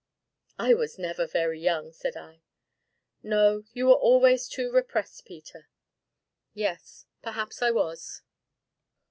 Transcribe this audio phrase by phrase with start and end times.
[0.57, 2.41] "I was never very young!" said I.
[3.21, 5.67] "No, you were always too repressed, Peter."
[6.55, 8.23] "Yes, perhaps I was."